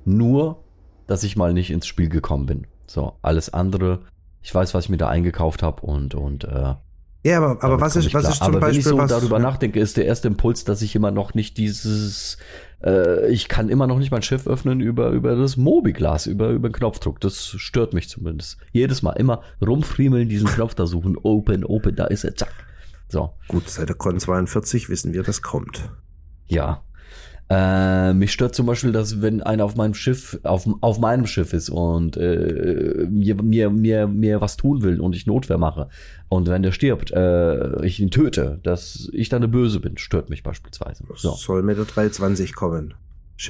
[0.05, 0.65] nur,
[1.07, 2.67] dass ich mal nicht ins Spiel gekommen bin.
[2.87, 4.01] So, alles andere
[4.43, 6.75] ich weiß, was ich mir da eingekauft habe und und äh,
[7.23, 9.39] ja, aber, aber was ist, was ist zum aber Beispiel, wenn ich so was, darüber
[9.39, 12.39] nachdenke, ist der erste Impuls, dass ich immer noch nicht dieses,
[12.83, 16.71] äh, ich kann immer noch nicht mein Schiff öffnen über, über das Mobiglas, über, über
[16.71, 17.21] den Knopfdruck.
[17.21, 18.57] Das stört mich zumindest.
[18.73, 22.53] Jedes Mal immer rumfriemeln, diesen Knopf da suchen, open, open, da ist er, zack.
[23.09, 23.35] So.
[23.49, 25.91] Gut, seit der Con 42 wissen wir, das kommt.
[26.47, 26.83] Ja,
[27.51, 31.53] äh, mich stört zum Beispiel, dass wenn einer auf meinem Schiff, auf, auf meinem Schiff
[31.53, 35.89] ist und äh, mir, mir, mir, mir was tun will und ich Notwehr mache
[36.29, 40.31] und wenn der stirbt, äh, ich ihn töte, dass ich dann eine Böse bin, stört
[40.31, 41.03] mich beispielsweise.
[41.17, 41.33] So.
[41.33, 42.95] Soll mit der 320 kommen.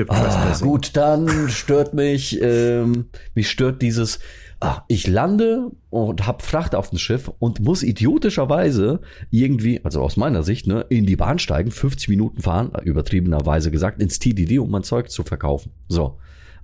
[0.08, 4.18] ah, gut, dann stört mich, ähm, mich stört dieses,
[4.60, 10.16] ah, ich lande und hab Fracht auf dem Schiff und muss idiotischerweise irgendwie, also aus
[10.16, 14.70] meiner Sicht, ne, in die Bahn steigen, 50 Minuten fahren, übertriebenerweise gesagt, ins TDD, um
[14.70, 15.72] mein Zeug zu verkaufen.
[15.88, 16.18] So.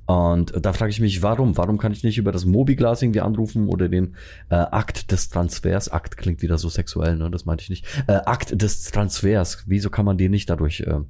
[0.06, 1.56] Und da frage ich mich, warum?
[1.56, 4.14] Warum kann ich nicht über das Mobiglas irgendwie anrufen oder den
[4.50, 5.88] äh, Akt des Transfers?
[5.88, 7.28] Akt klingt wieder so sexuell, ne?
[7.28, 7.86] Das meinte ich nicht.
[8.06, 9.64] Äh, Akt des Transfers.
[9.66, 11.00] Wieso kann man den nicht dadurch äh,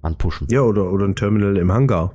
[0.00, 0.46] anpushen?
[0.50, 2.14] Ja, oder, oder ein Terminal im Hangar.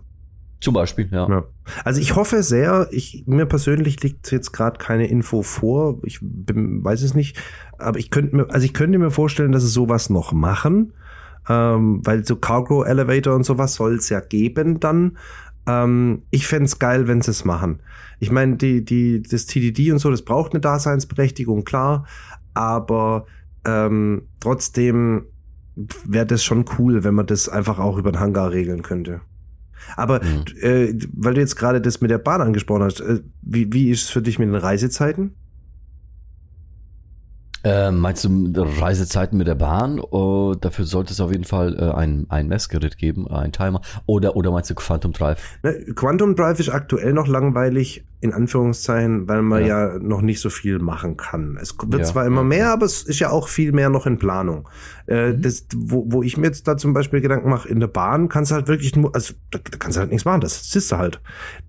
[0.60, 1.30] Zum Beispiel, ja.
[1.30, 1.44] ja.
[1.84, 6.84] Also ich hoffe sehr, ich, mir persönlich liegt jetzt gerade keine Info vor, ich bin,
[6.84, 7.38] weiß es nicht,
[7.78, 10.94] aber ich könnte mir, also ich könnte mir vorstellen, dass sie sowas noch machen,
[11.48, 15.18] ähm, weil so Cargo Elevator und sowas soll es ja geben dann.
[15.68, 17.82] Ähm, ich fände geil, wenn sie es machen.
[18.20, 22.08] Ich meine, die, die, das TDD und so, das braucht eine Daseinsberechtigung, klar,
[22.56, 23.28] aber
[23.64, 25.26] ähm, trotzdem
[26.04, 29.22] wäre das schon cool, wenn man das einfach auch über den Hangar regeln könnte.
[29.96, 30.44] Aber mhm.
[30.62, 34.04] äh, weil du jetzt gerade das mit der Bahn angesprochen hast, äh, wie, wie ist
[34.04, 35.36] es für dich mit den Reisezeiten?
[37.64, 40.00] Äh, meinst du Reisezeiten mit der Bahn?
[40.00, 43.82] Oh, dafür sollte es auf jeden Fall äh, ein, ein Messgerät geben, ein Timer.
[44.06, 45.42] Oder, oder meinst du Quantum Drive?
[45.64, 50.40] Ne, Quantum Drive ist aktuell noch langweilig, in Anführungszeichen, weil man ja, ja noch nicht
[50.40, 51.58] so viel machen kann.
[51.62, 52.48] Es wird ja, zwar immer ja.
[52.48, 54.68] mehr, aber es ist ja auch viel mehr noch in Planung.
[55.06, 55.42] Äh, mhm.
[55.42, 58.52] das, wo, wo ich mir jetzt da zum Beispiel Gedanken mache, in der Bahn kannst
[58.52, 60.98] du halt wirklich nur, also da, da kannst du halt nichts machen, das siehst du
[60.98, 61.22] halt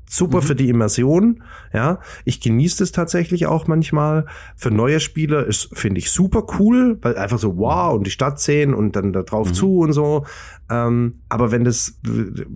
[0.09, 0.43] super mhm.
[0.43, 1.43] für die Immersion.
[1.73, 4.25] Ja, ich genieße es tatsächlich auch manchmal.
[4.57, 8.41] Für neue Spieler ist finde ich super cool, weil einfach so wow und die Stadt
[8.41, 9.55] sehen und dann da drauf mhm.
[9.55, 10.25] zu und so.
[10.71, 12.01] Ähm, aber wenn das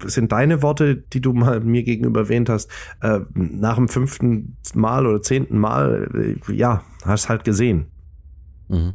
[0.05, 2.71] sind deine Worte, die du mal mir gegenüber erwähnt hast,
[3.01, 7.87] äh, nach dem fünften Mal oder zehnten Mal, äh, ja, hast halt gesehen.
[8.69, 8.95] Mhm.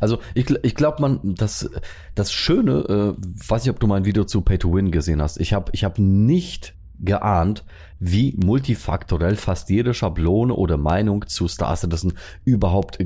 [0.00, 1.70] Also ich, ich glaube, man das
[2.14, 5.38] das Schöne, äh, weiß nicht, ob du mein Video zu Pay to Win gesehen hast.
[5.38, 7.64] Ich habe ich habe nicht geahnt,
[7.98, 12.14] wie multifaktorell fast jede Schablone oder Meinung zu Star Citizen
[12.44, 12.98] überhaupt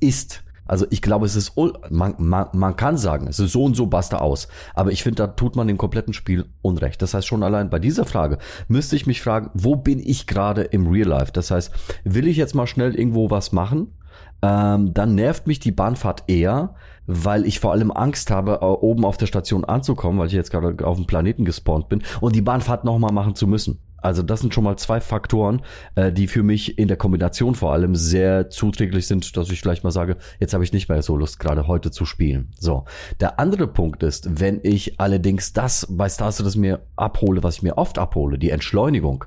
[0.00, 0.44] ist.
[0.68, 1.54] Also ich glaube, es ist,
[1.90, 4.48] man, man, man kann sagen, es ist so und so basta aus.
[4.74, 7.02] Aber ich finde, da tut man dem kompletten Spiel Unrecht.
[7.02, 10.62] Das heißt, schon allein bei dieser Frage müsste ich mich fragen, wo bin ich gerade
[10.62, 11.32] im Real Life?
[11.32, 11.72] Das heißt,
[12.04, 13.94] will ich jetzt mal schnell irgendwo was machen?
[14.40, 16.74] Ähm, dann nervt mich die Bahnfahrt eher,
[17.06, 20.86] weil ich vor allem Angst habe, oben auf der Station anzukommen, weil ich jetzt gerade
[20.86, 23.80] auf dem Planeten gespawnt bin und die Bahnfahrt nochmal machen zu müssen.
[24.00, 25.62] Also das sind schon mal zwei Faktoren,
[25.94, 29.84] äh, die für mich in der Kombination vor allem sehr zuträglich sind, dass ich vielleicht
[29.84, 32.50] mal sage, jetzt habe ich nicht mehr so Lust, gerade heute zu spielen.
[32.58, 32.84] So.
[33.20, 37.62] Der andere Punkt ist, wenn ich allerdings das bei Star Citizen mir abhole, was ich
[37.62, 39.24] mir oft abhole, die Entschleunigung,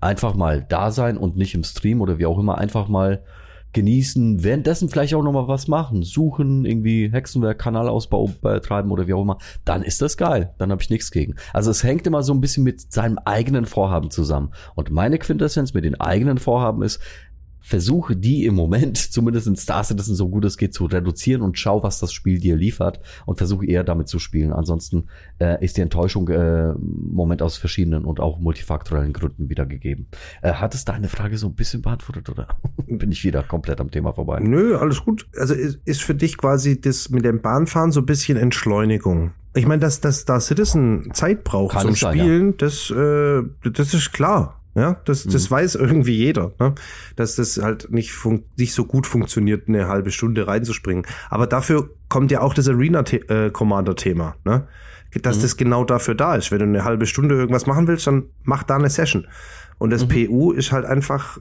[0.00, 3.22] einfach mal da sein und nicht im Stream oder wie auch immer, einfach mal
[3.74, 9.22] genießen, währenddessen vielleicht auch nochmal was machen, suchen, irgendwie Hexenwerk, Kanalausbau betreiben oder wie auch
[9.22, 10.54] immer, dann ist das geil.
[10.58, 11.34] Dann habe ich nichts gegen.
[11.52, 14.52] Also es hängt immer so ein bisschen mit seinem eigenen Vorhaben zusammen.
[14.74, 17.00] Und meine Quintessenz mit den eigenen Vorhaben ist,
[17.64, 21.58] versuche die im Moment, zumindest in Star Citizen so gut es geht, zu reduzieren und
[21.58, 24.52] schau, was das Spiel dir liefert und versuche eher damit zu spielen.
[24.52, 25.06] Ansonsten
[25.40, 30.08] äh, ist die Enttäuschung äh, im Moment aus verschiedenen und auch multifaktorellen Gründen wiedergegeben.
[30.42, 32.48] Äh, hat es deine Frage so ein bisschen beantwortet oder
[32.86, 34.40] bin ich wieder komplett am Thema vorbei?
[34.40, 35.26] Nö, alles gut.
[35.38, 39.32] Also ist, ist für dich quasi das mit dem Bahnfahren so ein bisschen Entschleunigung.
[39.54, 42.54] Ich meine, dass, dass Star Citizen Zeit braucht Kann zum Spielen, ja.
[42.58, 44.60] das, äh, das ist klar.
[44.74, 45.54] Ja, das, das mhm.
[45.54, 46.74] weiß irgendwie jeder, ne?
[47.14, 48.12] dass das halt nicht,
[48.56, 51.06] nicht so gut funktioniert, eine halbe Stunde reinzuspringen.
[51.30, 54.66] Aber dafür kommt ja auch das Arena-Commander-Thema, ne?
[55.22, 55.42] dass mhm.
[55.42, 56.50] das genau dafür da ist.
[56.50, 59.28] Wenn du eine halbe Stunde irgendwas machen willst, dann mach da eine Session.
[59.78, 60.28] Und das mhm.
[60.28, 61.38] PU ist halt einfach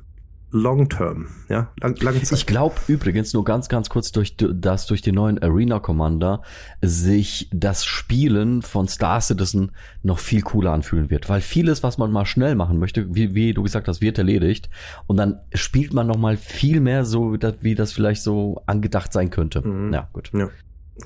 [0.54, 2.38] long term, ja, lang, lange Zeit.
[2.38, 6.44] Ich glaube übrigens nur ganz, ganz kurz durch, dass durch den neuen Arena Commander
[6.82, 9.72] sich das Spielen von Star Citizen
[10.04, 13.54] noch viel cooler anfühlen wird, weil vieles, was man mal schnell machen möchte, wie, wie
[13.54, 14.70] du gesagt hast, wird erledigt
[15.08, 19.32] und dann spielt man noch mal viel mehr so, wie das vielleicht so angedacht sein
[19.32, 19.68] könnte.
[19.68, 19.92] Mhm.
[19.92, 20.30] Ja, gut.
[20.34, 20.50] Ja.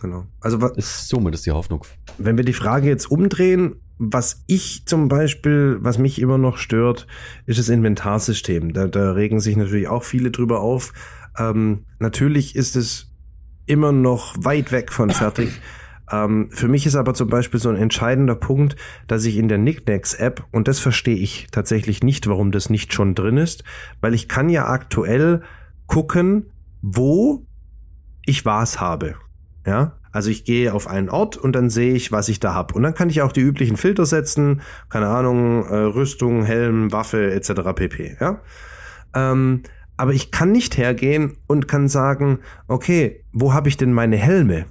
[0.02, 0.26] Genau.
[0.42, 1.86] Also was ist somit ist die Hoffnung.
[2.18, 7.08] Wenn wir die Frage jetzt umdrehen, was ich zum Beispiel, was mich immer noch stört,
[7.46, 8.74] ist das Inventarsystem.
[8.74, 10.94] Da, da regen sich natürlich auch viele drüber auf.
[11.38, 13.12] Ähm, natürlich ist es
[13.66, 15.50] immer noch weit weg von fertig.
[16.10, 19.58] Ähm, für mich ist aber zum Beispiel so ein entscheidender Punkt, dass ich in der
[19.58, 23.66] Nicknacks-App, und das verstehe ich tatsächlich nicht, warum das nicht schon drin ist,
[24.00, 25.42] weil ich kann ja aktuell
[25.86, 26.46] gucken,
[26.82, 27.46] wo
[28.26, 29.16] ich was habe.
[29.68, 32.74] Ja, also ich gehe auf einen Ort und dann sehe ich, was ich da habe.
[32.74, 37.34] Und dann kann ich auch die üblichen Filter setzen, keine Ahnung, äh, Rüstung, Helm, Waffe
[37.34, 37.74] etc.
[37.76, 38.16] pp.
[38.22, 38.40] Ja.
[39.14, 39.64] Ähm,
[39.98, 44.68] aber ich kann nicht hergehen und kann sagen, okay, wo habe ich denn meine Helme?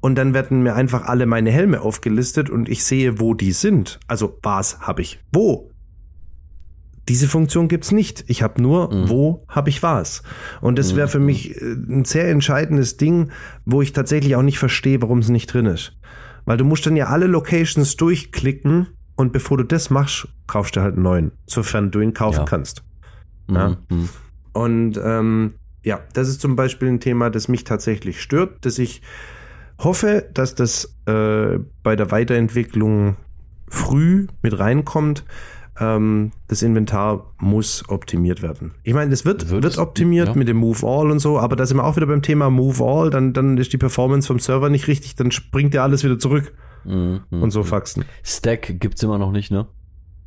[0.00, 4.00] Und dann werden mir einfach alle meine Helme aufgelistet und ich sehe, wo die sind.
[4.08, 5.70] Also was habe ich wo?
[7.08, 8.24] Diese Funktion gibt's nicht.
[8.26, 9.08] Ich habe nur, mhm.
[9.08, 10.22] wo habe ich was.
[10.60, 11.26] Und das wäre für mhm.
[11.26, 13.30] mich äh, ein sehr entscheidendes Ding,
[13.64, 15.96] wo ich tatsächlich auch nicht verstehe, warum es nicht drin ist.
[16.44, 20.80] Weil du musst dann ja alle Locations durchklicken und bevor du das machst, kaufst du
[20.80, 22.44] halt einen neuen, sofern du ihn kaufen ja.
[22.44, 22.82] kannst.
[23.50, 23.76] Ja?
[23.88, 24.08] Mhm.
[24.52, 29.02] Und ähm, ja, das ist zum Beispiel ein Thema, das mich tatsächlich stört, dass ich
[29.78, 33.16] hoffe, dass das äh, bei der Weiterentwicklung
[33.68, 35.24] früh mit reinkommt,
[35.78, 38.72] ähm, das Inventar muss optimiert werden.
[38.82, 40.34] Ich meine, das wird, wird, wird optimiert ja.
[40.34, 42.82] mit dem Move All und so, aber da sind wir auch wieder beim Thema Move
[42.84, 46.18] All, dann, dann ist die Performance vom Server nicht richtig, dann springt ja alles wieder
[46.18, 46.52] zurück.
[46.84, 47.64] Mhm, und so mhm.
[47.64, 48.04] Faxen.
[48.22, 49.66] Stack gibt's immer noch nicht, ne?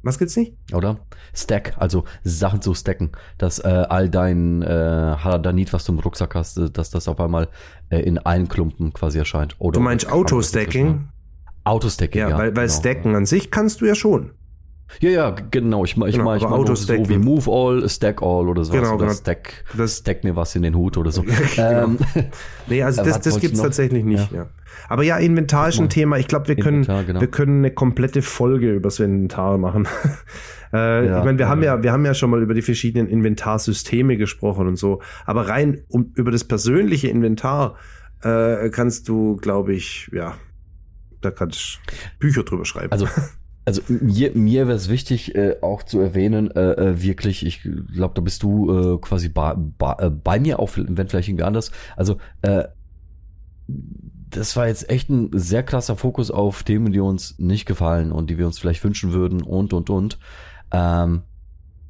[0.02, 0.56] Was gibt's nicht?
[0.74, 1.00] Oder?
[1.34, 6.36] Stack, also Sachen zu stacken, dass äh, all dein äh, Haladanit, was du im Rucksack
[6.36, 7.50] hast, äh, dass das auf einmal
[7.90, 9.56] äh, in einen Klumpen quasi erscheint.
[9.60, 11.10] Oder du meinst Auto-Stacking?
[11.66, 12.30] Auto-Stacking, ja.
[12.30, 12.38] ja.
[12.38, 12.80] Weil, weil genau.
[12.80, 14.32] Stacken an sich kannst du ja schon.
[15.00, 15.86] Ja, ja, genau.
[15.86, 17.06] Ich, ich Genau, ich mein Auto-Stacken.
[17.06, 18.82] so wie Move All, Stack All oder sowas.
[18.82, 19.18] Genau, oder genau.
[19.18, 21.24] Stack, Das- Stack mir was in den Hut oder so.
[21.56, 21.84] Genau.
[21.84, 21.98] ähm,
[22.68, 23.64] Nee, also das, das ich noch?
[23.64, 24.48] tatsächlich nicht, ja.
[24.88, 25.90] Aber ja, Inventar ist ein.
[25.90, 26.18] Thema.
[26.18, 27.22] Ich glaube, wir können, Inventar, genau.
[27.22, 29.88] wir können eine komplette Folge übers Inventar machen.
[30.74, 31.50] äh, Ja, ich meine, wir ja.
[31.52, 35.02] haben ja, wir haben ja schon mal über die verschiedenen Inventarsysteme gesprochen und so.
[35.26, 37.76] Aber rein um, über das persönliche Inventar
[38.24, 40.36] äh, kannst du, glaube ich, ja,
[41.22, 42.92] da kannst du Bücher drüber schreiben.
[42.92, 43.08] Also,
[43.70, 48.16] also mir, mir wäre es wichtig, äh, auch zu erwähnen, äh, äh, wirklich, ich glaube,
[48.16, 51.72] da bist du äh, quasi bei, bei, äh, bei mir, auch wenn vielleicht irgendwie anders.
[51.96, 52.64] Also, äh,
[53.68, 58.32] das war jetzt echt ein sehr krasser Fokus auf Themen, die uns nicht gefallen und
[58.32, 60.18] die wir uns vielleicht wünschen würden und, und, und.
[60.72, 61.22] Ähm,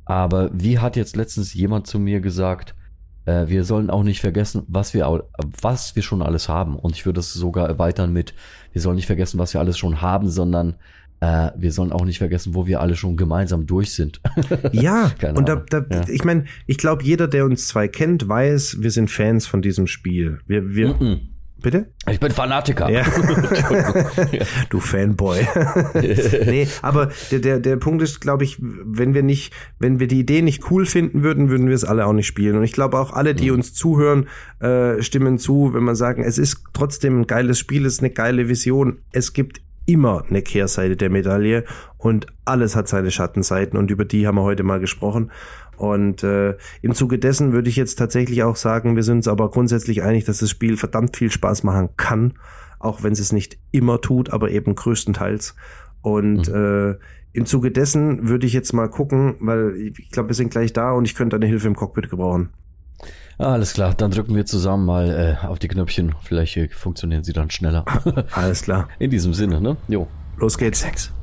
[0.04, 2.76] aber wie hat jetzt letztens jemand zu mir gesagt,
[3.24, 5.24] äh, wir sollen auch nicht vergessen, was wir,
[5.62, 6.78] was wir schon alles haben.
[6.78, 8.34] Und ich würde es sogar erweitern mit,
[8.74, 10.76] wir sollen nicht vergessen, was wir alles schon haben, sondern
[11.22, 14.22] äh, wir sollen auch nicht vergessen, wo wir alle schon gemeinsam durch sind.
[14.72, 16.02] Ja, Keine und da, da, Ja.
[16.08, 19.88] ich meine, ich glaube, jeder, der uns zwei kennt, weiß, wir sind Fans von diesem
[19.88, 20.40] Spiel.
[20.48, 21.20] Wir, wir, Mhm.
[21.62, 21.88] bitte?
[22.10, 22.90] ich bin Fanatiker.
[22.90, 23.04] Ja.
[24.70, 25.40] du Fanboy.
[26.46, 30.20] nee, aber der, der, der Punkt ist, glaube ich, wenn wir nicht, wenn wir die
[30.20, 32.56] Idee nicht cool finden würden, würden wir es alle auch nicht spielen.
[32.58, 34.28] Und ich glaube auch alle, die uns zuhören,
[34.60, 38.12] äh, stimmen zu, wenn man sagen, es ist trotzdem ein geiles Spiel, es ist eine
[38.12, 39.00] geile Vision.
[39.12, 41.66] Es gibt immer eine Kehrseite der Medaille
[41.98, 45.32] und alles hat seine Schattenseiten und über die haben wir heute mal gesprochen.
[45.78, 49.50] Und äh, im Zuge dessen würde ich jetzt tatsächlich auch sagen, wir sind uns aber
[49.50, 52.34] grundsätzlich einig, dass das Spiel verdammt viel Spaß machen kann,
[52.78, 55.56] auch wenn es es nicht immer tut, aber eben größtenteils.
[56.02, 56.96] Und äh,
[57.32, 60.92] im Zuge dessen würde ich jetzt mal gucken, weil ich glaube, wir sind gleich da
[60.92, 62.50] und ich könnte eine Hilfe im Cockpit gebrauchen.
[63.40, 66.14] Alles klar, dann drücken wir zusammen mal äh, auf die Knöpfchen.
[66.22, 67.86] Vielleicht äh, funktionieren sie dann schneller.
[68.34, 68.90] Alles klar.
[69.00, 69.78] In diesem Sinne, ne?
[69.88, 70.08] Jo.
[70.38, 70.82] Los geht's.
[70.82, 71.14] Sex.